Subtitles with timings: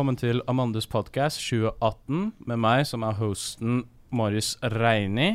[0.00, 3.82] velkommen til Amandes podcast 2018 med meg som er hosten
[4.16, 5.34] Marius Reini,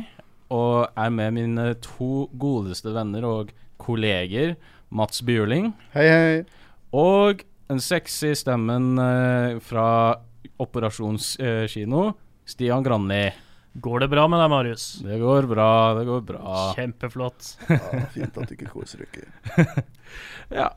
[0.50, 4.56] og er med mine to godeste venner og kolleger
[4.90, 6.40] Mats Bjørling Hei, hei.
[6.90, 9.86] og den sexy stemmen eh, fra
[10.58, 12.02] Operasjonskino,
[12.42, 13.28] Stian Granli.
[13.78, 14.88] Går det bra med deg, Marius?
[15.06, 16.56] Det går bra, det går bra.
[16.74, 17.52] Kjempeflott.
[17.70, 19.30] Ja, fint at du ikke koser deg.
[20.58, 20.72] Ja,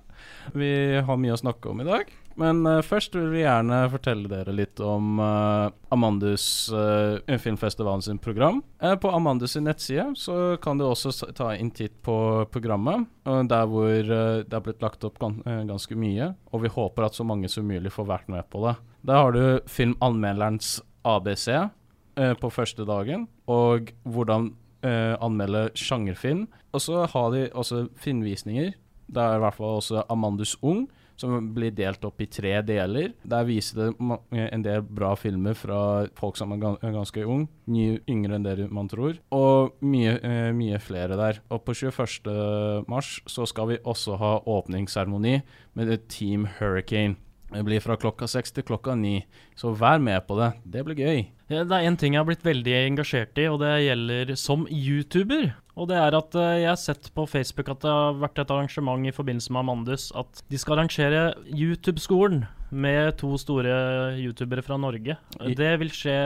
[0.55, 0.71] vi
[1.05, 2.09] har mye å snakke om i dag.
[2.39, 8.21] Men uh, først vil vi gjerne fortelle dere litt om uh, Amandus uh, filmfestivalen sin
[8.23, 8.61] program.
[8.79, 13.41] Uh, på Amandus sin nettside så kan du også ta en titt på programmet, eh,
[13.49, 16.31] der hvor eh, det er blitt lagt opp gans eh, ganske mye.
[16.53, 18.75] Og vi håper at så mange som mulig får vært med på det.
[19.07, 24.51] Der har du filmanmelderens ABC eh, på første dagen, og hvordan
[24.83, 26.47] eh, anmelde sjangerfilm.
[26.73, 28.73] Og så har de også filmvisninger.
[29.09, 30.85] Det er i hvert fall også Amandus Ung,
[31.19, 33.11] som blir delt opp i tre deler.
[33.27, 35.81] Der viser det en del bra filmer fra
[36.19, 40.79] folk som er ganske ung, ny, yngre enn det man tror, og mye, eh, mye
[40.79, 41.41] flere der.
[41.51, 42.85] Og på 21.
[42.87, 45.41] mars så skal vi også ha åpningsseremoni
[45.75, 47.17] med Team Hurricane.
[47.49, 49.23] Det blir fra klokka seks til klokka ni,
[49.57, 50.51] så vær med på det.
[50.69, 51.23] Det blir gøy.
[51.49, 55.49] Det er en ting jeg har blitt veldig engasjert i, og det gjelder som YouTuber.
[55.79, 58.53] Og det er at eh, jeg har sett på Facebook at det har vært et
[58.53, 63.73] arrangement i forbindelse med Amandus at de skal arrangere YouTube-skolen med to store
[64.19, 65.17] youtubere fra Norge.
[65.39, 66.17] Det vil skje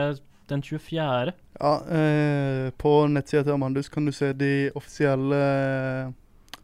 [0.50, 1.32] den 24.
[1.60, 6.12] Ja, eh, på nettsida til Amandus kan du se de offisielle eh,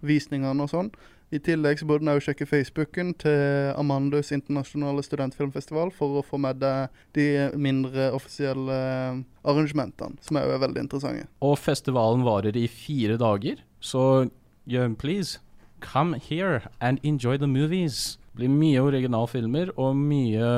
[0.05, 0.93] visningene og sånn.
[1.31, 6.41] I tillegg så burde du også sjekke Facebooken til Amandus internasjonale studentfilmfestival for å få
[6.43, 11.29] med deg de mindre offisielle eh, arrangementene, som er jo veldig interessante.
[11.47, 14.27] Og festivalen varer i fire dager, så
[14.67, 15.39] yeah, please,
[15.81, 18.17] come here and enjoy the movies.
[18.35, 20.51] Det blir mye originalfilmer og mye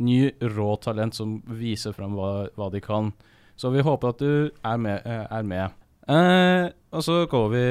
[0.00, 0.20] ny
[0.54, 3.10] råtalent som viser frem hva, hva de kan.
[3.58, 5.02] Så vi håper at du er med.
[5.04, 5.74] eh, Er med.
[6.10, 7.64] Eh, og så går vi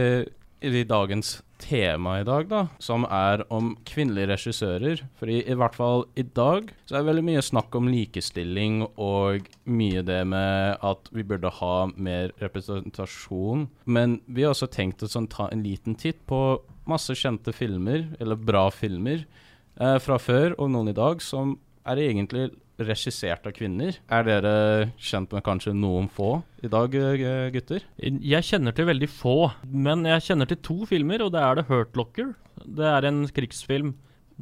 [0.62, 5.03] i dagens tema i dag, da, som er om kvinnelige regissører.
[5.20, 9.50] Fordi i hvert fall i dag så er det veldig mye snakk om likestilling og
[9.69, 13.68] mye det med at vi burde ha mer representasjon.
[13.86, 16.59] Men vi har også tenkt å sånn, ta en liten titt på
[16.90, 19.25] masse kjente filmer, eller bra filmer,
[19.80, 22.50] eh, fra før og noen i dag, som er egentlig
[22.80, 23.98] regissert av kvinner.
[24.10, 24.54] Er dere
[24.98, 27.84] kjent med kanskje noen få i dag, eh, gutter?
[28.00, 31.68] Jeg kjenner til veldig få, men jeg kjenner til to filmer, og det er The
[31.70, 32.36] Hurt Locker.
[32.66, 33.96] Det er en krigsfilm.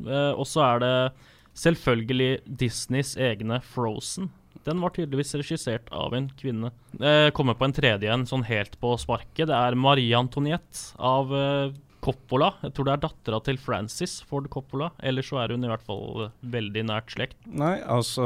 [0.06, 1.14] Eh, og så er det
[1.58, 4.30] selvfølgelig Disneys egne Frozen.
[4.68, 6.72] Den var tydeligvis regissert av en kvinne.
[7.00, 9.48] Jeg kommer på en tredje en, sånn helt på sparket.
[9.48, 12.54] Det er Marie Antoniette av eh, Coppola.
[12.64, 14.92] Jeg tror det er dattera til Francis Ford Coppola.
[15.04, 17.38] Eller så er hun i hvert fall eh, veldig nært slekt.
[17.48, 18.26] Nei, altså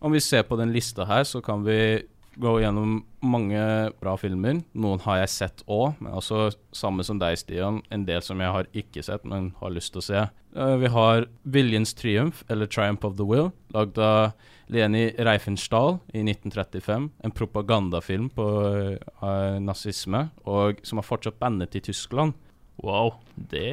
[0.00, 1.78] Om vi ser på den lista her, så kan vi
[2.36, 3.60] gå gjennom mange
[4.00, 4.60] bra filmer.
[4.76, 7.80] Noen har jeg sett òg, men altså samme som deg, Stian.
[7.92, 10.26] En del som jeg har ikke sett, men har lyst til å se.
[10.56, 14.32] Eh, vi har 'Viljens triumf', eller 'Triumph of the Will', lagd av
[14.68, 17.10] Leni Reifenstahl i 1935.
[17.24, 18.46] En propagandafilm på
[19.22, 22.34] uh, nazisme, og som har fortsatt bandet i Tyskland.
[22.84, 23.14] Wow.
[23.36, 23.72] Det,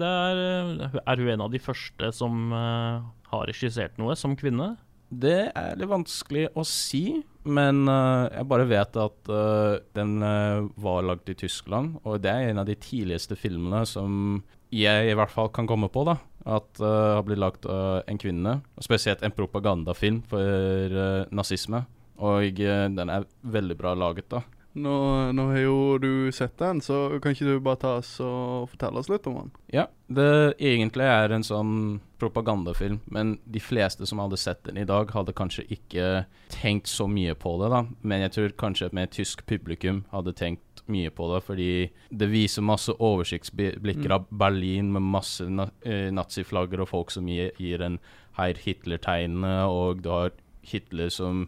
[0.00, 4.74] det er Er hun en av de første som eh, har regissert noe som kvinne?
[5.06, 10.66] Det er litt vanskelig å si, men uh, jeg bare vet at uh, den uh,
[10.82, 14.40] var lagd i Tyskland, og det er en av de tidligste filmene som
[14.74, 16.16] jeg i hvert fall kan komme på, da.
[16.42, 20.98] At uh, har blitt lagd av en kvinne, spesielt en propagandafilm for
[21.30, 21.84] nazisme.
[22.16, 24.42] Og den er veldig bra laget, da.
[24.76, 24.96] Nå,
[25.32, 29.00] nå har jo du sett den, så kan ikke du bare ta oss og fortelle
[29.00, 29.54] oss litt om den?
[29.72, 31.72] Ja, det egentlig er en sånn
[32.20, 37.08] propagandafilm, men de fleste som hadde sett den i dag, hadde kanskje ikke tenkt så
[37.08, 37.82] mye på det, da.
[38.04, 41.70] Men jeg tror kanskje med et tysk publikum hadde tenkt mye på det, fordi
[42.12, 47.54] det viser masse oversiktsblikker av Berlin med masse na eh, naziflagger og folk som gir,
[47.60, 47.96] gir en
[48.36, 50.36] Heir Hitler-tegnene, og du har
[50.66, 51.46] Hitler som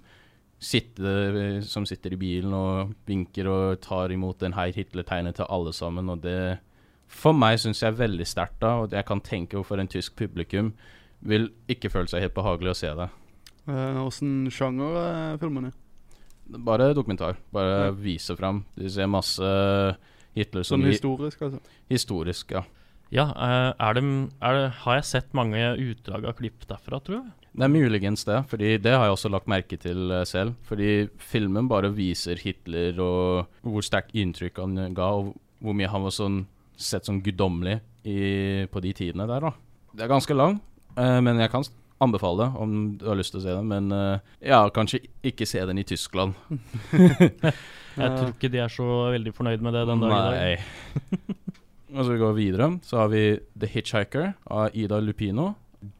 [0.58, 5.72] sitter, som sitter i bilen og vinker og tar imot en Heir Hitler-tegnet til alle
[5.76, 6.58] sammen, og det
[7.08, 10.16] for meg syns jeg er veldig sterkt, da, og jeg kan tenke hvorfor en tysk
[10.18, 10.72] publikum
[11.24, 13.08] vil ikke føle seg helt behagelig å se det.
[13.68, 15.72] Åssen sjanger er filmene?
[16.64, 17.36] Bare dokumentar.
[17.52, 17.90] Bare Ja.
[17.92, 18.64] vise fram.
[18.76, 19.96] Du ser masse
[20.34, 21.60] Hitler som Sånn historisk, altså?
[21.90, 22.62] historisk, ja.
[23.10, 24.04] Ja, eh, er det,
[24.42, 27.32] er det, har jeg sett mange utdrag av klipp derfra, tror jeg?
[27.52, 30.54] Det er muligens det, fordi det har jeg også lagt merke til eh, selv.
[30.68, 35.34] Fordi filmen bare viser Hitler og hvor sterkt inntrykk han ga, og
[35.64, 36.42] hvor mye han var sånn
[36.78, 37.80] sett som guddommelig
[38.70, 39.50] på de tidene der, da.
[39.92, 40.60] Det er ganske lang,
[40.96, 41.66] eh, men jeg kan
[42.00, 45.48] anbefale det om du har lyst til å se den, men eh, ja, kanskje ikke
[45.48, 46.38] se den i Tyskland.
[47.98, 50.34] Jeg tror ikke de er så veldig fornøyd med det den dagen i dag.
[50.38, 51.38] Nei.
[51.96, 53.22] Og så vi går videre, så har vi
[53.58, 55.48] The Hitchhiker av Ida Lupino.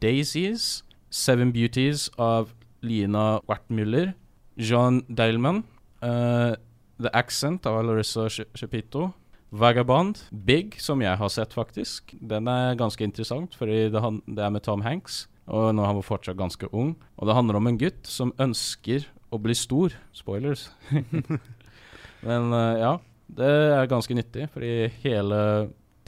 [0.05, 0.85] Daisies.
[1.11, 2.53] Seven Beauties av
[2.85, 4.13] Lina Wertmüller.
[4.59, 5.63] Jean Deilman.
[6.03, 6.55] Uh,
[6.99, 9.13] The Accent av Larissa Ch- Chepito.
[9.51, 10.19] Vagabond.
[10.31, 12.13] Big, som jeg har sett, faktisk.
[12.21, 15.27] Den er ganske interessant, fordi det, det er med Tom Hanks.
[15.49, 16.93] Og når han fortsatt ganske ung.
[17.17, 19.95] Og det handler om en gutt som ønsker å bli stor.
[20.13, 20.69] Spoilers.
[22.27, 22.93] Men uh, ja,
[23.39, 25.41] det er ganske nyttig, fordi hele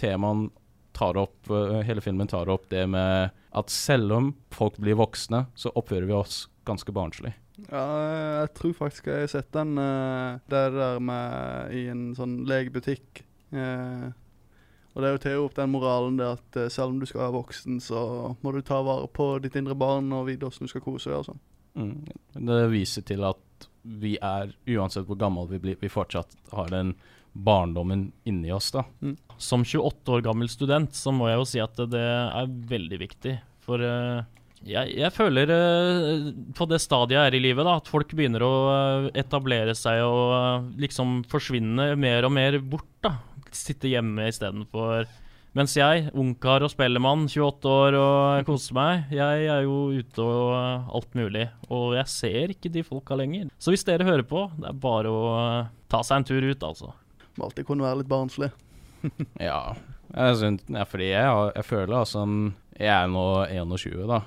[0.00, 0.48] temaen
[0.96, 5.44] tar opp uh, Hele filmen tar opp det med at selv om folk blir voksne,
[5.58, 7.34] så oppfører vi oss ganske barnslig.
[7.68, 7.84] Ja,
[8.40, 13.22] jeg tror faktisk jeg har sett den eh, det der med i en sånn legebutikk.
[13.52, 14.06] Eh,
[14.90, 17.26] og det er jo til opp den moralen det at eh, selv om du skal
[17.26, 18.00] være voksen, så
[18.40, 21.20] må du ta vare på ditt indre barn og vite hvordan du skal kose deg
[21.20, 21.44] og sånn.
[21.78, 21.94] Mm.
[22.48, 26.94] Det viser til at vi er, uansett hvor gammel vi blir, vi fortsatt har den
[27.32, 28.84] barndommen inni oss, da.
[29.40, 33.36] Som 28 år gammel student så må jeg jo si at det er veldig viktig.
[33.64, 34.20] For uh,
[34.66, 38.44] jeg, jeg føler uh, på det stadiet jeg er i livet, da, at folk begynner
[38.44, 42.90] å uh, etablere seg og liksom forsvinne mer og mer bort.
[43.04, 43.16] da.
[43.50, 45.08] Sitte hjemme istedenfor
[45.58, 50.92] Mens jeg, ungkar og spellemann, 28 år og koser meg, jeg er jo ute og
[50.94, 51.48] alt mulig.
[51.66, 53.48] Og jeg ser ikke de folka lenger.
[53.58, 55.24] Så hvis dere hører på, det er bare å
[55.90, 56.92] ta seg en tur ut, altså.
[57.38, 58.50] Må alltid kunne være litt barnslig.
[59.40, 59.74] Ja,
[60.12, 62.24] jeg synes, ja fordi jeg, har- jeg føler altså
[62.76, 64.18] Jeg er nå 21, da.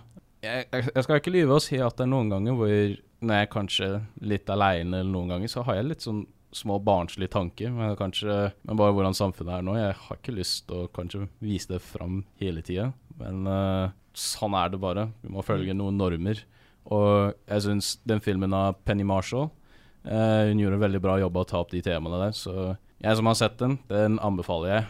[0.43, 3.37] Jeg, jeg, jeg skal ikke lyve og si at det er noen ganger hvor når
[3.37, 3.87] jeg er kanskje
[4.27, 7.69] litt aleine, eller noen ganger, så har jeg litt sånn små barnslige tanker.
[7.71, 8.33] Men kanskje
[8.67, 9.77] Men bare hvordan samfunnet er nå.
[9.79, 12.89] Jeg har ikke lyst til å kanskje vise det fram hele tida.
[13.21, 15.07] Men uh, sånn er det bare.
[15.23, 16.43] Vi må følge noen normer.
[16.91, 21.37] Og jeg syns den filmen av Penny Marshall uh, Hun gjorde en veldig bra jobb
[21.39, 22.35] av å ta opp de temaene der.
[22.35, 22.73] Så
[23.03, 24.85] jeg som har sett den, den anbefaler jeg.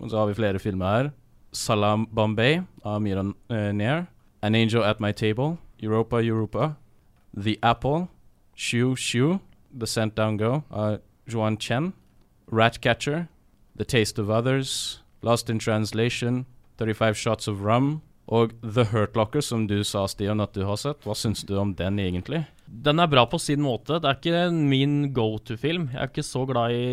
[0.00, 1.10] Og så har vi flere filmer her.
[1.52, 4.06] Salam Bombay av Miran uh, Nair.
[4.42, 5.56] An Angel at My Table.
[5.82, 6.74] Europa Europa.
[7.36, 8.08] The Apple.
[8.54, 9.38] Shu Shu.
[9.78, 11.92] The Sent Down Go av Joan Chen.
[12.52, 13.28] Ratcatcher.
[13.76, 15.02] The Taste of Others.
[15.22, 16.46] Lost in Translation.
[16.78, 18.02] 35 Shots of Rum.
[18.26, 21.04] Og The Hurt Locker, som du sa, Stian, at du har sett.
[21.06, 22.42] Hva syns du om den, egentlig?
[22.66, 24.00] Den er bra på sin måte.
[24.02, 25.90] Det er ikke min go to-film.
[25.92, 26.88] Jeg er ikke så glad i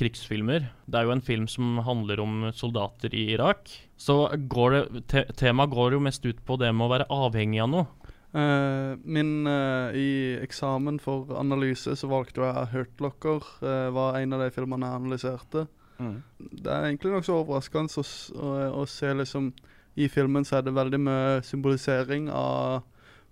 [0.00, 0.66] krigsfilmer.
[0.90, 3.70] Det er jo en film som handler om soldater i Irak.
[4.00, 4.82] Så går det,
[5.12, 7.88] te temaet går jo mest ut på det med å være avhengig av noe.
[8.30, 13.46] Uh, min uh, I eksamen for analyse så valgte jeg Hurt Locker.
[13.62, 15.66] Uh, var en av de filmene jeg analyserte.
[16.00, 18.04] Det er egentlig nokså overraskende å,
[18.40, 19.50] å, å se liksom
[19.96, 22.82] I filmen så er det veldig mye symbolisering av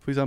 [0.03, 0.23] f.eks.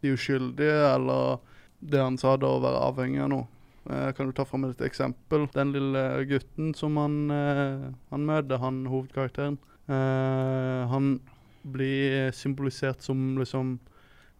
[0.00, 1.40] de uskyldige, eller
[1.80, 3.48] det han sa da å være avhengig av noe.
[3.90, 5.48] Eh, kan du ta fram et eksempel?
[5.54, 9.58] Den lille gutten som han, eh, han møter, han hovedkarakteren.
[9.88, 11.20] Eh, han
[11.62, 13.78] blir symbolisert som liksom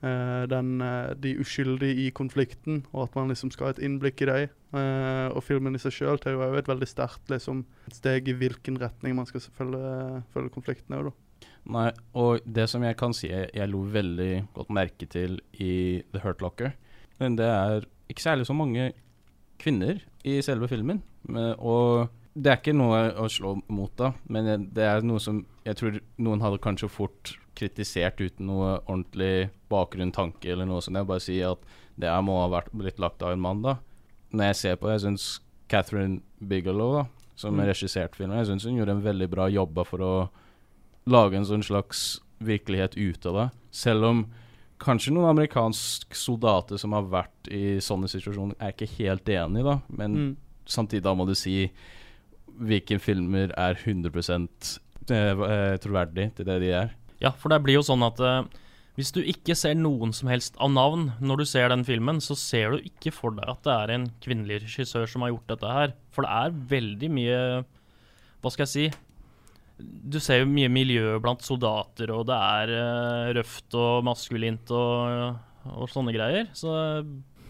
[0.03, 4.23] eh, den, eh, de uskyldige i konflikten, og at man liksom skal ha et innblikk
[4.23, 4.49] i dem.
[4.71, 8.79] Eh, og filmen i seg sjøl tar jo et veldig sterkt liksom, steg i hvilken
[8.79, 11.15] retning man skal følge, følge er da.
[11.71, 16.03] Nei, og det som jeg kan si jeg, jeg lo veldig godt merke til i
[16.13, 16.73] The Hurt Locker,
[17.21, 18.93] men det er ikke særlig så mange
[19.61, 21.03] kvinner i selve filmen.
[21.29, 25.43] Men, og det er ikke noe å slå mot da, men det er noe som
[25.67, 30.97] jeg tror noen hadde kanskje fort kritisert uten noe ordentlig bakgrunn, tanke eller noe sånt.
[30.97, 33.77] Jeg bare sier at det må ha vært blitt lagt av en mann, da.
[34.33, 37.05] Når jeg ser på jeg syns Catherine Bigelow, da,
[37.37, 37.65] som Mm.
[37.67, 37.73] regisserte
[38.11, 40.31] regissert filmen, jeg syns hun gjorde en veldig bra jobb for å
[41.07, 43.59] lage en sånn slags virkelighet ut av det.
[43.71, 44.27] Selv om
[44.79, 49.81] kanskje noen amerikanske soldater som har vært i sånne situasjoner, er ikke helt enig, da.
[49.91, 50.37] Men Mm.
[50.67, 51.71] samtidig da må du si
[52.61, 54.11] hvilke filmer er 100
[55.11, 56.91] eh, eh, troverdig til det de er.
[57.21, 58.49] Ja, for det blir jo sånn at eh,
[59.01, 62.37] hvis du ikke ser noen som helst av navn når du ser den filmen, så
[62.37, 65.71] ser du ikke for deg at det er en kvinnelig regissør som har gjort dette
[65.73, 65.95] her.
[66.13, 67.39] For det er veldig mye
[68.41, 68.85] Hva skal jeg si?
[69.81, 75.41] Du ser jo mye miljø blant soldater, og det er eh, røft og maskulint og,
[75.73, 76.51] og sånne greier.
[76.53, 76.71] Så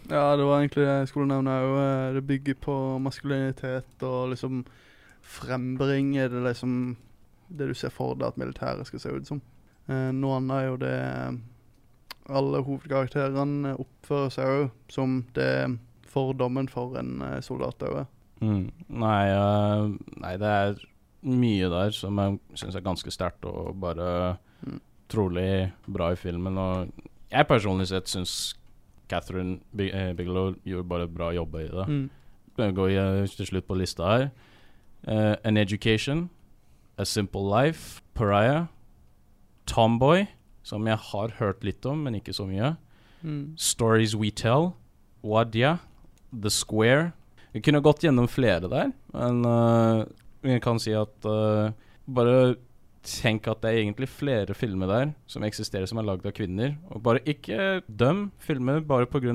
[0.07, 2.15] Ja, det var egentlig det jeg skulle nevne òg.
[2.15, 4.63] Det bygger på maskulinitet og liksom
[5.21, 6.75] frembringer det liksom
[7.51, 9.43] det du ser for deg at militæret skal se ut som.
[9.89, 10.97] Eh, noe annet er jo det
[12.31, 15.77] alle hovedkarakterene oppfører seg òg som det
[16.11, 18.07] fordommen for en eh, soldat òg er.
[18.41, 18.63] Mm.
[18.89, 20.79] Nei, uh, nei, det er
[21.29, 24.79] mye der som jeg syns er ganske sterkt, og bare Mm.
[25.09, 26.57] trolig bra i filmen.
[26.57, 26.91] Og
[27.31, 28.55] jeg personlig sett syns
[29.09, 31.87] Catherine Big Bigelow gjorde bare bra jobb i det.
[31.87, 32.09] Mm.
[32.57, 34.29] Jeg går til slutt på lista her.
[35.07, 36.29] Uh, An Education,
[36.97, 38.65] A Simple Life, Pariah,
[39.71, 40.25] Tomboy,
[40.67, 42.73] som jeg har hørt litt om, men ikke så mye.
[43.23, 43.53] Mm.
[43.59, 44.73] Stories We Tell,
[45.23, 45.77] Wadia,
[46.31, 47.11] The Square.
[47.51, 51.71] Vi kunne gått gjennom flere der, men uh, kan si at uh,
[52.11, 52.55] Bare
[53.05, 56.73] tenk at det er egentlig flere filmer der som eksisterer som er lagd av kvinner.
[56.91, 59.31] Og bare ikke døm filmer bare pga.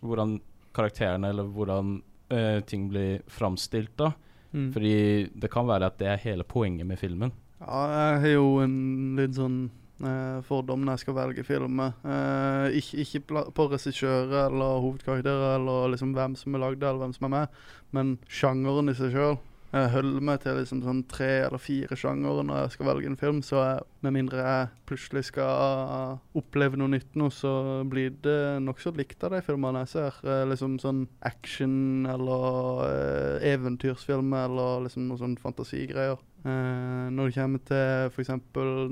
[0.00, 0.38] hvordan
[0.72, 1.98] karakterene eller hvordan
[2.32, 3.92] uh, ting blir framstilt.
[3.98, 4.12] da.
[4.52, 4.72] Mm.
[4.72, 7.34] Fordi det kan være at det er hele poenget med filmen.
[7.58, 8.74] Ja, jeg har jo en
[9.18, 9.56] litt sånn
[9.98, 11.96] eh, fordom når jeg skal velge filmer.
[12.06, 17.16] Eh, ikke ikke på regissører eller hovedkarakterer eller liksom hvem som er lagd eller hvem
[17.16, 17.60] som er med,
[17.96, 19.40] men sjangeren i seg sjøl.
[19.68, 23.18] Jeg holder meg til liksom sånn tre eller fire sjangere når jeg skal velge en
[23.20, 27.52] film, så jeg, med mindre jeg plutselig skal oppleve noe nytt nå, så
[27.84, 30.20] blir det nokså likt av de filmene jeg ser.
[30.24, 36.16] Eh, liksom sånn action eller eh, eventyrsfilmer eller liksom noe sånn fantasigreier.
[36.48, 38.32] Eh, når det kommer til f.eks.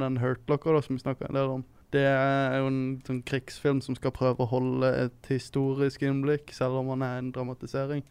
[0.02, 1.64] den Hurt Locker da, som vi snakka en del om.
[1.94, 6.82] Det er jo en sånn krigsfilm som skal prøve å holde et historisk innblikk, selv
[6.82, 8.04] om den er en dramatisering.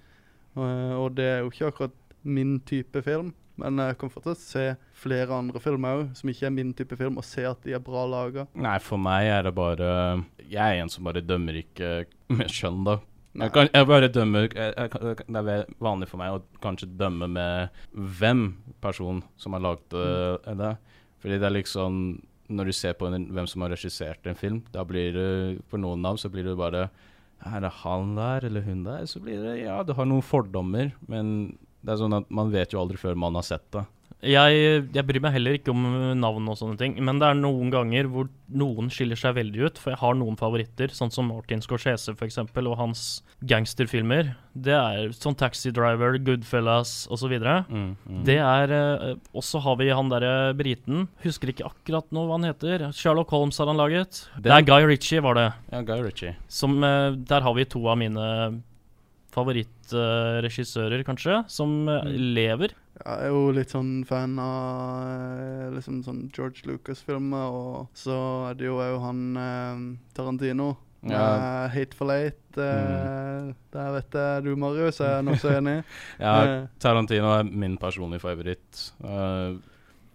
[0.56, 4.64] Eh, og det er jo ikke akkurat min type film, men jeg kan fortsatt se
[5.00, 7.84] flere andre filmer òg som ikke er min type film, og se at de er
[7.84, 8.48] bra laga.
[8.60, 9.90] Nei, for meg er det bare
[10.44, 11.92] Jeg er en som bare dømmer ikke
[12.36, 13.00] med skjønn, da.
[13.36, 17.28] Jeg, kan, jeg bare dømmer jeg, jeg, Det er vanlig for meg å kanskje dømme
[17.28, 18.46] med hvem
[18.84, 20.56] personen som har lagd mm.
[20.62, 20.72] det.
[21.20, 22.00] Fordi det er liksom
[22.48, 25.28] Når du ser på en, hvem som har regissert en film, da blir det
[25.72, 26.88] For noen av så blir det bare
[27.44, 29.04] Er det han der eller hun der?
[29.10, 32.74] Så blir det Ja, du har noen fordommer, men det er sånn at man vet
[32.74, 33.86] jo aldri før man har sett det.
[34.26, 35.84] Jeg, jeg bryr meg heller ikke om
[36.18, 39.82] navn og sånne ting, men det er noen ganger hvor noen skiller seg veldig ut.
[39.82, 43.04] For jeg har noen favoritter, sånn som Martin Scorsese eksempel, og hans
[43.46, 44.34] gangsterfilmer.
[44.56, 47.36] Det er sånn Taxi Driver, Goodfellas osv.
[47.38, 48.22] Mm, mm.
[48.26, 51.06] Det er eh, Og så har vi han derre briten.
[51.26, 52.88] Husker ikke akkurat nå hva han heter.
[52.96, 54.24] Sherlock Holmes har han laget.
[54.42, 55.50] Det er Guy Ritchie, var det.
[55.74, 56.38] Ja, Guy Ritchie.
[56.50, 58.64] Som, eh, der har vi to av mine
[59.92, 62.34] favorittregissører, kanskje, som eh, Mm.
[62.36, 62.70] lever.
[62.96, 68.54] Jeg er jo litt sånn fan av eh, liksom sånn George Lucas-filmer, og så er
[68.56, 70.78] det jo òg han eh, Tarantino.
[71.06, 71.20] Ja.
[71.20, 72.40] for Hateful Eight.
[72.56, 73.54] mm.
[73.72, 75.84] Der vet jeg du, Marius, er nokså enig.
[76.20, 78.92] Ja, Tarantino er min personlige favoritt.
[79.04, 79.54] Eh,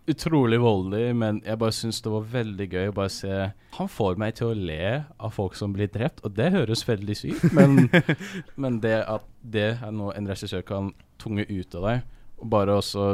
[0.09, 3.35] utrolig voldelig, men jeg bare syns det var veldig gøy å bare se
[3.77, 4.87] Han får meg til å le
[5.21, 7.91] av folk som blir drept, og det høres veldig sykt men,
[8.63, 12.09] men det at det er noe en regissør kan tunge ut av deg,
[12.41, 13.11] og bare også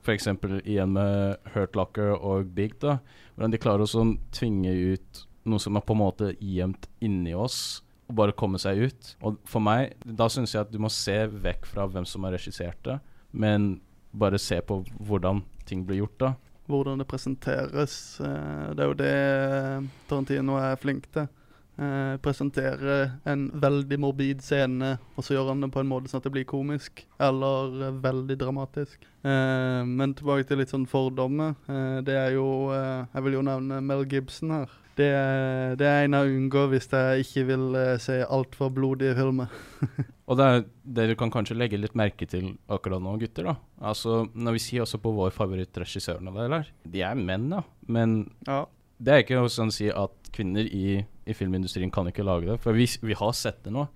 [0.00, 0.30] F.eks.
[0.64, 2.96] igjen med Hurt Locker og Big, da.
[3.34, 7.34] Hvordan de klarer å sånn tvinge ut noe som er på en måte gjemt inni
[7.36, 9.12] oss, og bare komme seg ut.
[9.22, 12.34] Og for meg, da syns jeg at du må se vekk fra hvem som har
[12.34, 12.96] regissert det,
[13.30, 13.74] men
[14.10, 16.32] bare se på hvordan ting blir gjort, da.
[16.70, 17.94] hvordan det presenteres.
[18.22, 19.14] eh, Det er jo det
[20.10, 21.26] Tarantino er flink til.
[21.80, 26.20] Eh, presentere en veldig morbid scene, og så gjør han det på en måte sånn
[26.20, 27.06] at det blir komisk.
[27.18, 29.06] Eller eh, veldig dramatisk.
[29.24, 31.54] Eh, men tilbake til litt sånn fordommer.
[31.72, 32.44] Eh, det er jo
[32.74, 34.76] eh, Jeg vil jo nevne Mel Gibson her.
[35.00, 39.14] Det, er- det er en jeg unngår hvis jeg ikke vil eh, se altfor blodige
[39.16, 39.48] filmer.
[40.30, 43.48] Og det er det du kan kanskje legge litt merke til akkurat nå, gutter.
[43.48, 43.54] da.
[43.80, 46.20] Altså, Når vi sier også på vår favorittregissør?
[46.84, 47.62] De er menn, da.
[47.88, 48.66] Men Ja.
[49.00, 52.58] Det er ikke sånn å si at kvinner i, i filmindustrien kan ikke lage det.
[52.60, 53.86] For vi, vi har sett det nå.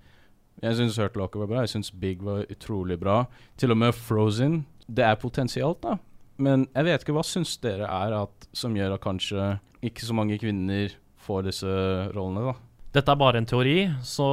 [0.63, 1.63] Jeg syns Hurt Locker var bra.
[1.65, 3.23] Jeg syns Big var utrolig bra.
[3.59, 4.63] Til og med Frozen.
[4.87, 5.97] Det er potensialt, da.
[6.41, 9.49] Men jeg vet ikke hva syns dere er at, som gjør at kanskje
[9.85, 10.95] ikke så mange kvinner
[11.25, 11.75] får disse
[12.15, 12.55] rollene, da.
[12.95, 14.25] Dette er bare en teori, så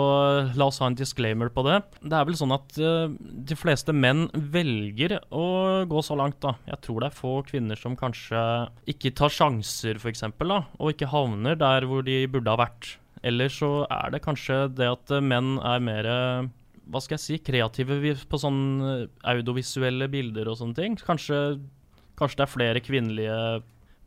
[0.54, 1.80] la oss ha en disclaimer på det.
[1.98, 5.46] Det er vel sånn at uh, de fleste menn velger å
[5.90, 6.54] gå så langt, da.
[6.70, 8.42] Jeg tror det er få kvinner som kanskje
[8.92, 12.96] ikke tar sjanser, f.eks., og ikke havner der hvor de burde ha vært.
[13.26, 16.08] Eller så er det kanskje det at eh, menn er mer
[16.90, 20.96] hva skal jeg si, kreative på sånn eh, audiovisuelle bilder og sånne ting.
[20.98, 21.38] Kanskje,
[22.18, 23.38] kanskje det er flere kvinnelige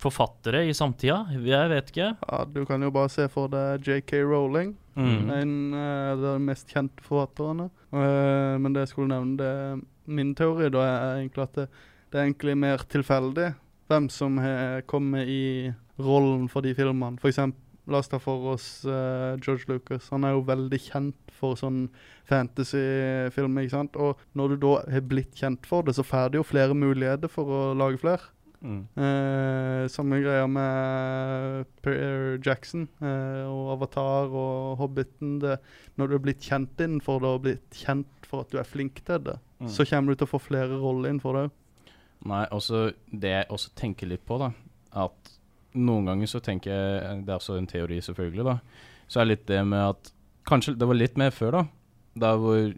[0.01, 1.23] forfattere i samtida?
[1.31, 2.09] Jeg vet ikke.
[2.19, 4.75] ja, Du kan jo bare se for deg JK Rowling.
[4.95, 5.29] Mm.
[5.31, 7.69] En eh, av de mest kjente forfatterne.
[7.91, 11.67] Uh, men det jeg skulle nevne, det min teori da er egentlig at det,
[12.11, 13.53] det er egentlig mer tilfeldig
[13.89, 15.71] hvem som har kommet i
[16.01, 17.19] rollen for de filmene.
[17.21, 20.09] For eksempel, la oss ta for oss uh, George Lucas.
[20.13, 21.85] Han er jo veldig kjent for sånn
[22.29, 23.59] fantasyfilm.
[23.61, 23.99] ikke sant.
[23.99, 27.31] Og når du da har blitt kjent for det, så får du jo flere muligheter
[27.31, 28.31] for å lage flere.
[28.63, 28.81] Mm.
[28.97, 35.39] Eh, samme greia med Per Jackson eh, og Avatar og Hobbiten.
[35.43, 35.57] Det,
[36.00, 39.03] når du er blitt kjent innenfor det og blitt kjent for at du er flink
[39.05, 39.69] til det, Mm.
[39.71, 41.45] så kommer du til å få flere roller innenfor det.
[42.27, 44.50] Nei, også det jeg også tenker litt på, da,
[44.91, 45.31] at
[45.75, 48.57] noen ganger så tenker jeg Det er også en teori, selvfølgelig, da.
[49.07, 50.12] Så er litt det med at
[50.45, 51.63] Kanskje det var litt mer før, da.
[52.19, 52.74] Der hvor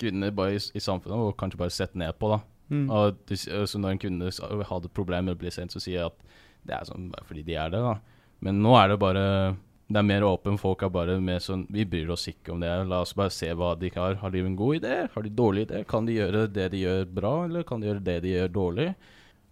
[0.00, 2.40] kvinner bare i, i samfunnet var kanskje bare sett ned på, da.
[2.68, 2.88] Mm.
[2.92, 4.32] Og de, så når en kunde
[4.68, 6.36] hadde problemer med å bli sent, så sier jeg at
[6.68, 7.94] det er sånn bare fordi de er det, da.
[8.44, 9.24] Men nå er det bare
[9.88, 10.58] Det er mer åpen.
[10.60, 12.70] Folk er bare mer sånn Vi bryr oss ikke om det.
[12.86, 14.18] La oss bare se hva de har.
[14.20, 14.96] Har de en god idé?
[15.14, 15.80] Har de dårlig idé?
[15.88, 18.88] Kan de gjøre det de gjør bra, eller kan de gjøre det de gjør dårlig?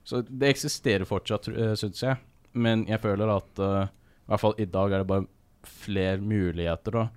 [0.07, 2.21] Så det eksisterer fortsatt, uh, syns jeg.
[2.53, 5.27] Men jeg føler at uh, i hvert fall i dag er det bare
[5.67, 7.09] flere muligheter, da.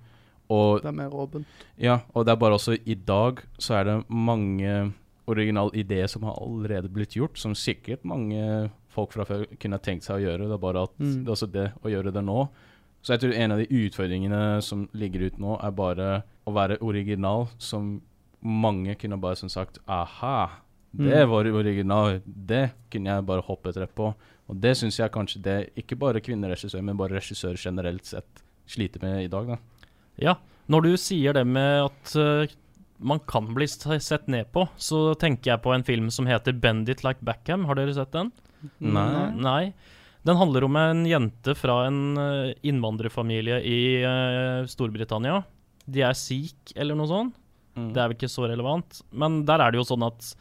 [0.50, 1.46] Og Det er mer åpent.
[1.78, 4.92] ja, og det er bare også i dag så er det mange
[5.30, 10.04] originale idé som har allerede blitt gjort, som sikkert mange folk fra før kunne tenkt
[10.06, 10.48] seg å gjøre.
[10.50, 11.24] Det er bare at Mm.
[11.24, 12.48] det er også det å gjøre det nå.
[13.02, 16.80] Så jeg tror en av de utfordringene som ligger ute nå, er bare å være
[16.82, 18.00] original, som
[18.42, 20.50] mange kunne bare som sagt Aha,
[20.96, 21.28] det Mm.
[21.30, 22.20] var original.
[22.26, 24.14] Det kunne jeg bare hoppet rett på.
[24.48, 29.00] Og det syns jeg kanskje det ikke bare kvinneregissør, men bare regissør generelt sett sliter
[29.02, 29.56] med i dag, da.
[30.18, 30.34] Ja,
[30.68, 32.46] når du sier det med at eh,
[33.00, 37.04] man kan bli sett ned på, så tenker jeg på en film som heter 'Bendit
[37.04, 37.66] Like Backham'.
[37.66, 38.30] Har dere sett den?
[38.78, 39.32] Nei.
[39.36, 39.72] Nei.
[40.22, 45.42] Den handler om en jente fra en eh, innvandrerfamilie i uh, Storbritannia.
[45.88, 47.38] De er sikh, eller noe sånt.
[47.72, 47.92] Mm.
[47.94, 49.00] Det er vel ikke så relevant.
[49.16, 50.34] Men der er det jo sånn at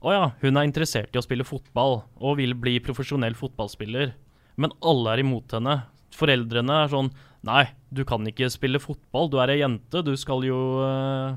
[0.00, 4.14] å ja, hun er interessert i å spille fotball og vil bli profesjonell fotballspiller.
[4.56, 5.82] Men alle er imot henne.
[6.16, 7.12] Foreldrene er sånn
[7.46, 10.00] Nei, du kan ikke spille fotball, du er ei jente.
[10.02, 11.36] Du skal jo eh,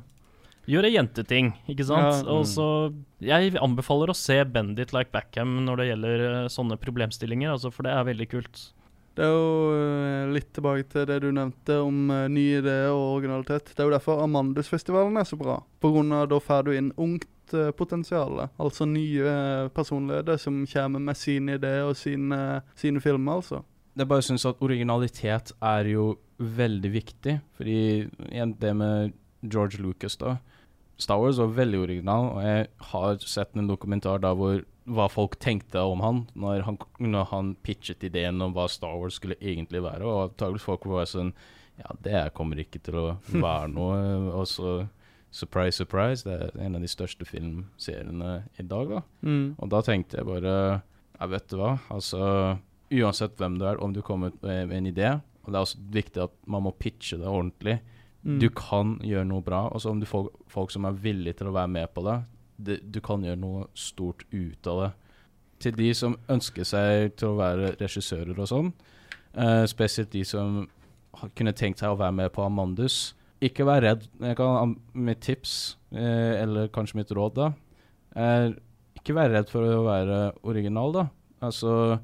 [0.69, 2.23] gjøre jenteting, ikke sant?
[2.23, 2.49] Ja, Og mm.
[2.49, 2.67] så
[3.23, 7.87] Jeg anbefaler å se Bendit Like Backham når det gjelder eh, sånne problemstillinger, altså, for
[7.87, 8.61] det er veldig kult.
[9.17, 13.17] Det er jo eh, litt tilbake til det du nevnte om eh, nye ideer og
[13.17, 13.73] originalitet.
[13.73, 15.59] Det er jo derfor Amandusfestivalen er så bra.
[15.81, 17.27] På grunn av da får du inn ungt
[17.75, 18.43] potensial.
[18.61, 19.31] Altså nye
[19.73, 23.63] personligheter som kommer med sine ideer og sine, sine filmer, altså.
[23.97, 27.39] Jeg bare syns at originalitet er jo veldig viktig.
[27.57, 27.79] Fordi
[28.61, 30.37] det med George Lucas, da.
[30.99, 34.59] Star Wars var veldig original, og jeg har sett en dokumentar der hvor
[34.89, 39.19] hva folk tenkte om han når han, når han pitchet ideen om hva Star Wars
[39.19, 40.05] skulle egentlig være.
[40.05, 41.33] Og antakelig folk var sånn
[41.79, 43.99] Ja, det kommer ikke til å være noe.
[44.35, 44.73] Og så
[45.31, 49.03] surprise, surprise, det er en av de største filmseriene i dag, da.
[49.21, 49.53] Mm.
[49.55, 50.55] Og da tenkte jeg bare
[51.19, 52.57] Ja, vet du hva, altså
[52.89, 55.09] Uansett hvem du er, om du kommer med med en idé
[55.43, 57.77] Og det er også viktig at man må pitche det ordentlig.
[58.23, 58.39] Mm.
[58.41, 59.65] Du kan gjøre noe bra.
[59.73, 62.17] Og om du får folk som er villige til å være med på det,
[62.59, 64.89] det Du kan gjøre noe stort ut av det.
[65.63, 68.73] Til de som ønsker seg til å være regissører og sånn,
[69.35, 70.67] eh, spesielt de som
[71.35, 74.07] kunne tenkt seg å være med på Amandus, ikke vær redd.
[74.35, 77.51] Kan, mitt tips, eh, eller kanskje mitt råd, da,
[78.15, 78.55] er
[78.99, 81.05] ikke vær redd for å være original, da.
[81.41, 81.99] Altså,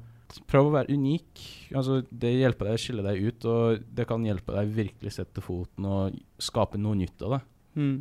[0.50, 1.42] prøv å være unik.
[1.76, 5.44] Altså, det hjelper deg å skille deg ut, og det kan hjelpe deg virkelig sette
[5.44, 7.42] foten og skape noe nytt av det.
[7.76, 7.96] Mm.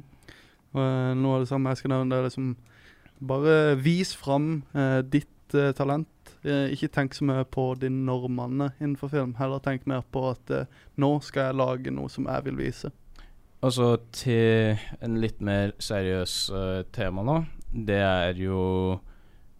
[0.75, 2.55] Og eh, noe av det samme jeg skal nevne, det er liksom
[3.25, 6.09] Bare vis fram eh, ditt eh, talent.
[6.43, 9.31] Eh, ikke tenk så mye på de normene innenfor film.
[9.39, 10.67] Heller tenk mer på at eh,
[10.99, 12.91] nå skal jeg lage noe som jeg vil vise.
[13.63, 16.35] Altså til en litt mer seriøs
[16.93, 17.38] tema nå.
[17.71, 18.99] Det er jo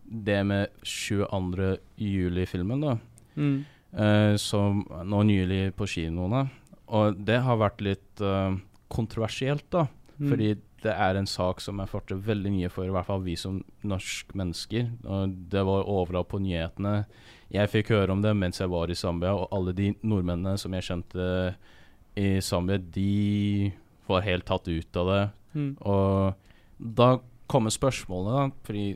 [0.06, 1.76] det med 22.
[2.02, 2.98] juli-filmen, da.
[3.36, 3.58] Mm.
[3.96, 6.46] Uh, som nå nylig på kinoene.
[6.96, 8.56] Og det har vært litt uh,
[8.92, 9.88] kontroversielt, da.
[10.18, 10.30] Mm.
[10.30, 10.50] Fordi
[10.86, 13.58] det er en sak som jeg følte veldig mye for, i hvert fall vi som
[13.88, 14.92] norske mennesker.
[15.10, 17.00] Og det var overalt på nyhetene.
[17.54, 20.76] Jeg fikk høre om det mens jeg var i Zambia, og alle de nordmennene som
[20.78, 21.28] jeg kjente
[22.20, 23.72] i Zambia, de
[24.08, 25.24] var helt tatt ut av det.
[25.56, 25.72] Mm.
[25.82, 27.10] Og da
[27.50, 28.66] kommer spørsmålet, da.
[28.68, 28.88] Fordi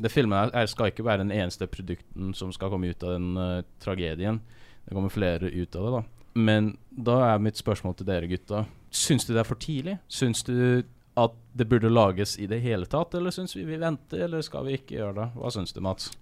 [0.00, 3.16] det filmen her er, skal ikke være den eneste produkten som skal komme ut av
[3.16, 4.40] den uh, tragedien.
[4.86, 6.02] Det kommer flere ut av det, da.
[6.40, 8.64] Men da er mitt spørsmål til dere gutta.
[8.90, 9.98] Syns du det er for tidlig?
[10.10, 10.82] Syns du
[11.20, 14.66] at det burde lages i det hele tatt, eller syns vi vi venter, eller skal
[14.66, 15.26] vi ikke gjøre det?
[15.36, 16.12] Hva syns du, Mats?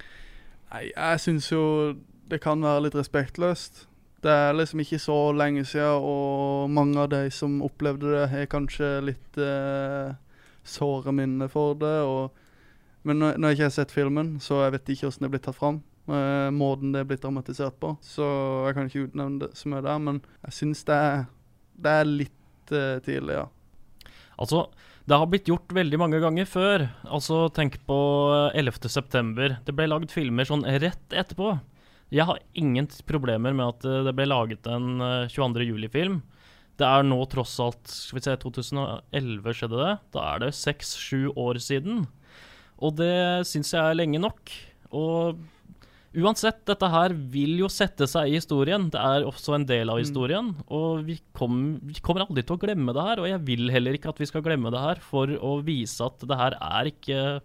[0.72, 1.62] Nei, jeg syns jo
[2.28, 3.84] det kan være litt respektløst.
[4.24, 8.50] Det er liksom ikke så lenge siden, og mange av de som opplevde det, har
[8.50, 10.16] kanskje litt eh,
[10.66, 11.96] såre minner for det.
[12.02, 12.44] Og,
[13.08, 15.34] men når, når jeg ikke har sett filmen, så jeg vet ikke hvordan det er
[15.36, 15.82] blitt tatt fram.
[16.08, 17.92] Uh, måten det er blitt dramatisert på.
[18.04, 18.24] Så
[18.68, 21.00] jeg kan ikke utnevne det som er der, men jeg syns det
[21.78, 23.46] det er litt uh, tidlig, ja.
[24.38, 24.68] Altså,
[25.08, 26.84] Det har blitt gjort veldig mange ganger før.
[27.08, 27.96] Altså, tenk på
[28.52, 28.90] eh, 11.
[28.92, 29.54] september.
[29.64, 31.54] Det ble lagd filmer sånn rett etterpå.
[32.12, 35.64] Jeg har ingen problemer med at eh, det ble laget en eh, 22.
[35.70, 36.20] juli-film.
[36.78, 39.94] Det er nå tross alt Skal vi se, 2011 skjedde det.
[40.14, 42.04] Da er det seks-sju år siden.
[42.78, 44.52] Og det syns jeg er lenge nok.
[44.94, 45.40] Og
[46.18, 48.88] uansett, dette her vil jo sette seg i historien.
[48.90, 50.02] Det er også en del av Mm.
[50.04, 50.48] historien.
[50.70, 53.20] Og vi, kom, vi kommer aldri til å glemme det her.
[53.22, 56.18] Og jeg vil heller ikke at vi skal glemme det her for å vise at
[56.26, 57.40] det her er ikke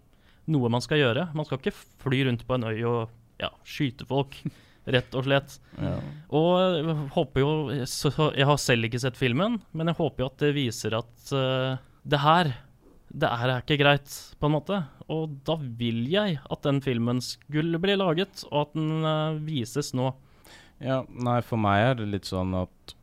[0.48, 1.30] noe man skal gjøre.
[1.34, 3.10] Man skal ikke fly rundt på en øy og
[3.42, 4.36] ja, skyte folk,
[4.94, 5.58] rett og slett.
[5.80, 5.96] Ja.
[6.36, 10.38] Og jeg håper jo Jeg har selv ikke sett filmen, men jeg håper jo at
[10.44, 12.52] det viser at uh, det her
[13.14, 14.10] Det er ikke greit,
[14.42, 14.80] på en måte.
[15.14, 19.92] Og da vil jeg at den filmen skulle bli laget, og at den uh, vises
[19.94, 20.10] nå.
[20.82, 22.96] Ja, nei, for meg er det litt sånn at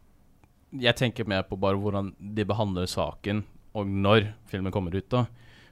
[0.71, 3.45] Jeg tenker mer på bare hvordan de behandler saken,
[3.75, 5.25] og når filmen kommer ut, da.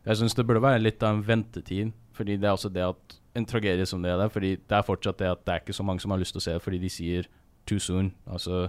[0.06, 3.16] Jeg syns det burde være litt av en ventetid, fordi det er også det at
[3.36, 5.76] En tragedie som det er der, fordi det er fortsatt det at det er ikke
[5.76, 7.28] så mange som har lyst til å se det fordi de sier
[7.70, 8.08] too soon.
[8.26, 8.64] Altså,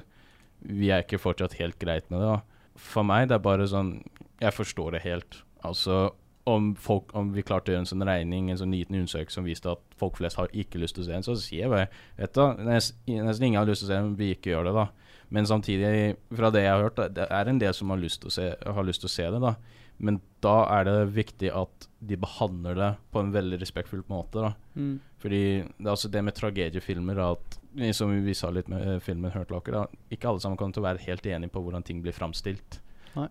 [0.61, 2.27] vi er ikke fortsatt helt greit med det.
[2.35, 2.75] da.
[2.77, 4.03] For meg, det er bare sånn
[4.43, 5.39] Jeg forstår det helt.
[5.67, 6.09] Altså,
[6.49, 9.47] om, folk, om vi klarte å gjøre en sånn regning, en sånn liten undersøkelse som
[9.47, 11.89] viste at folk flest har ikke lyst til å se den, så sier jeg bare
[12.17, 14.75] Vet du, nest, nesten ingen har lyst til å se den, vi ikke gjør det,
[14.79, 14.87] da.
[15.29, 15.91] Men samtidig,
[16.33, 18.47] fra det jeg har hørt, det er en del som har lyst til å se,
[18.57, 19.53] til å se det, da.
[19.99, 24.53] Men da er det viktig at de behandler det på en veldig respektfull måte, da.
[24.79, 24.95] Mm.
[25.19, 27.57] Fordi det er altså det med tragediefilmer at
[27.93, 29.99] Som vi sa litt med eh, filmen Hurt Locker, da.
[30.09, 32.79] Ikke alle sammen kommer til å være helt enige på hvordan ting blir framstilt.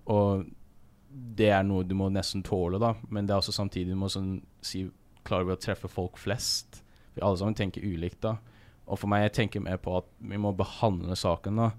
[0.07, 0.45] Og
[1.09, 2.94] det er noe du må nesten tåle, da.
[3.09, 4.85] Men det er også samtidig du må sånn si
[5.29, 6.83] klare å treffe folk flest.
[7.14, 8.37] For alle sammen tenker ulikt, da.
[8.88, 11.71] Og for meg, jeg tenker mer på at vi må behandle saken, da.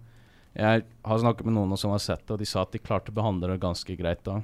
[0.57, 3.13] Jeg har snakket med noen som har sett det, og de sa at de klarte
[3.13, 4.39] å behandle det ganske greit da.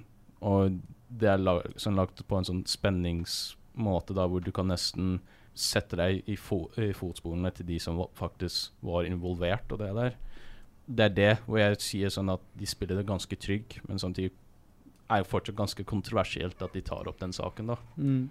[0.46, 0.78] Og
[1.10, 5.20] det er lag, sånn lagt på en sånn spenningsmåte da, hvor du kan nesten
[5.56, 10.18] sette deg i, fo i fotsporene til de som faktisk var involvert og det der.
[10.86, 14.36] Det er det hvor jeg sier sånn at de spiller det ganske trygg, men samtidig
[15.12, 17.78] er jo fortsatt ganske kontroversielt at de tar opp den saken, da.
[17.98, 18.26] Mm.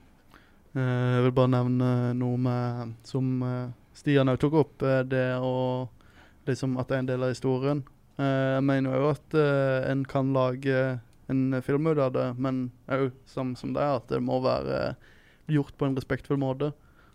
[0.74, 5.26] Eh, jeg vil bare nevne noe med, som eh, Stian òg tok opp, eh, det
[5.38, 5.86] å
[6.48, 7.84] liksom at det er en del av historien.
[8.14, 9.34] Jeg mener jo at
[9.90, 11.00] en kan lage
[11.32, 14.92] en film ut av det, men òg samme som det, er, at det må være
[15.50, 16.68] gjort på en respektfull måte.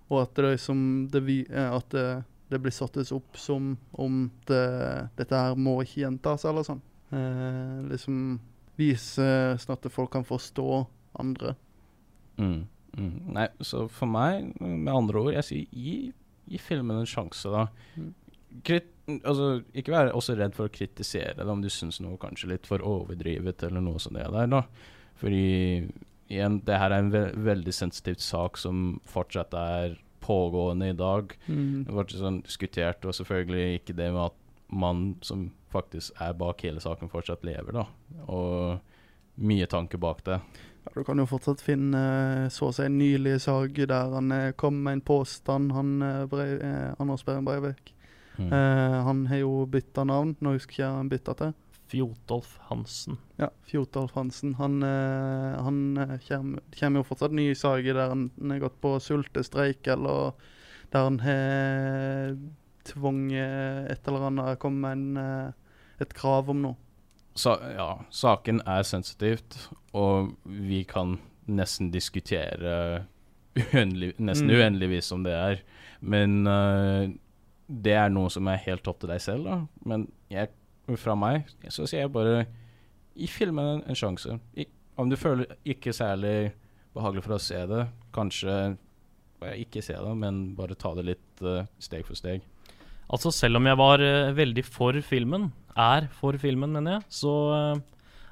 [0.10, 0.82] Og at det, liksom,
[1.13, 2.08] det, vi, at det,
[2.52, 4.65] det blir sattes opp som om det,
[5.22, 6.82] dette her må ikke gjentas, eller sånn.
[7.15, 8.39] Eh, liksom
[8.80, 10.68] vise sånn at folk kan forstå
[11.20, 11.56] andre.
[12.39, 12.62] Mm.
[12.98, 13.15] Mm.
[13.36, 15.98] Nei, så for meg, med andre ord, jeg sier gi,
[16.50, 17.68] gi filmen en sjanse, da.
[18.00, 18.13] Mm.
[18.65, 18.89] Krit,
[19.20, 22.70] altså, ikke være også redd for å kritisere det om du syns noe kanskje litt
[22.70, 24.63] for overdrivet eller noe sånt det der, da.
[25.20, 25.46] Fordi
[26.30, 31.34] igjen, det her er en ve veldig sensitivt sak som fortsatt er pågående i dag.
[31.48, 31.86] Mm.
[31.88, 34.38] Det ble sånn diskutert, og selvfølgelig ikke det med at
[34.69, 37.86] mannen som faktisk er bak hele saken, fortsatt lever, da.
[38.29, 40.39] Og mye tanke bak det.
[40.86, 42.01] Ja, du kan jo fortsatt finne
[42.45, 45.95] eh, så å si en nylig sak der han eh, kom med en påstand, han
[46.32, 47.93] brev, eh, Anders Behring Breivik.
[48.39, 48.53] Mm.
[48.53, 51.58] Eh, han har jo bytta navn, nå husker jeg han bytta til.
[51.89, 53.17] Fjotolf Hansen.
[53.41, 54.53] Ja, Fjotolf Hansen.
[54.55, 60.38] Han, eh, han kommer jo fortsatt nye saker der han har gått på sultestreik, eller
[60.93, 62.38] der han har
[62.88, 65.52] tvunget et eller annet, kom med en, eh,
[66.02, 66.76] et krav om noe.
[67.39, 73.06] Sa ja, saken er sensitivt, og vi kan nesten diskutere
[73.56, 74.56] uendelig, nesten Mm.
[74.58, 75.62] uendeligvis om det er.
[76.02, 77.08] Men uh,
[77.70, 79.60] det er noe som er helt opp til deg selv, da.
[79.86, 80.50] Men jeg,
[80.98, 82.46] fra meg så sier jeg bare
[83.15, 84.39] gi filmen en, en sjanse.
[84.58, 84.65] I,
[84.98, 86.52] om du føler ikke særlig
[86.96, 88.78] behagelig for å se det, kanskje
[89.39, 92.44] ikke se det, men bare ta det litt uh, steg for steg.
[93.10, 97.34] Altså, selv om jeg var eh, veldig for filmen, er for filmen, mener jeg, så
[97.56, 97.82] eh,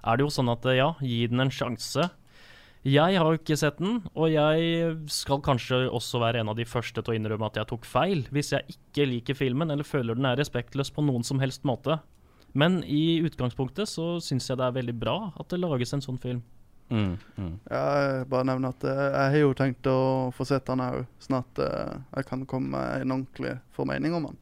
[0.06, 2.10] er det jo sånn at eh, ja, gi den en sjanse.
[2.88, 6.68] Jeg har jo ikke sett den, og jeg skal kanskje også være en av de
[6.70, 10.16] første til å innrømme at jeg tok feil, hvis jeg ikke liker filmen eller føler
[10.16, 11.98] den er respektløs på noen som helst måte.
[12.58, 16.22] Men i utgangspunktet så syns jeg det er veldig bra at det lages en sånn
[16.22, 16.46] film.
[16.88, 17.54] Mm, mm.
[17.68, 20.00] Jeg bare nevner at jeg har jo tenkt å
[20.38, 24.30] få sett den òg, sånn at eh, jeg kan komme med en ordentlig formening om
[24.30, 24.40] han.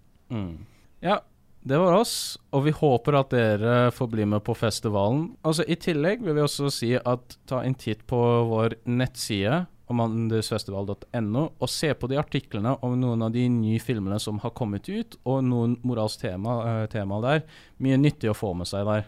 [1.06, 1.20] Ja,
[1.66, 5.32] det var oss, og vi håper at dere får bli med på festivalen.
[5.42, 8.20] Altså I tillegg vil vi også si at ta en titt på
[8.52, 14.40] vår nettside omandusfestival.no, og se på de artiklene om noen av de nye filmene som
[14.42, 17.44] har kommet ut, og noen moralsk tema, eh, tema der.
[17.78, 19.06] Mye nyttig å få med seg der.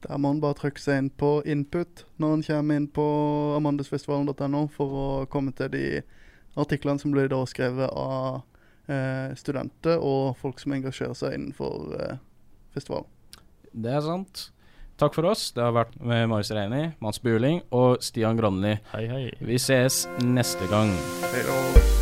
[0.00, 3.06] Der må en bare trykke seg inn på input når en kommer inn på
[3.58, 5.84] amandusfestivalen.no for å komme til de
[6.56, 8.40] artiklene som blir da skrevet av
[8.90, 12.16] eh, studenter og folk som engasjerer seg innenfor eh,
[12.74, 13.08] festivalen.
[13.70, 14.48] Det er sant.
[15.00, 15.46] Takk for oss.
[15.56, 18.76] Det har vært med Marius Reini, Mats Buling og Stian Granli.
[18.92, 19.24] Hei, hei.
[19.40, 20.92] Vi ses neste gang.
[21.30, 21.99] Hei da.